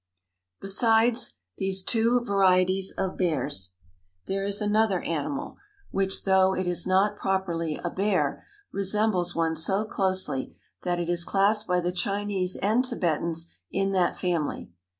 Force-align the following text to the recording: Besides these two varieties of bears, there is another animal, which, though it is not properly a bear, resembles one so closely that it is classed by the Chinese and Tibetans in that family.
Besides 0.59 1.35
these 1.59 1.83
two 1.83 2.21
varieties 2.25 2.91
of 2.97 3.19
bears, 3.19 3.73
there 4.25 4.43
is 4.43 4.59
another 4.59 4.99
animal, 5.03 5.57
which, 5.91 6.23
though 6.23 6.55
it 6.55 6.65
is 6.65 6.87
not 6.87 7.15
properly 7.17 7.79
a 7.83 7.91
bear, 7.91 8.43
resembles 8.71 9.35
one 9.35 9.55
so 9.55 9.85
closely 9.85 10.55
that 10.81 10.99
it 10.99 11.07
is 11.07 11.23
classed 11.23 11.67
by 11.67 11.81
the 11.81 11.91
Chinese 11.91 12.55
and 12.63 12.83
Tibetans 12.83 13.45
in 13.69 13.91
that 13.91 14.17
family. 14.17 14.71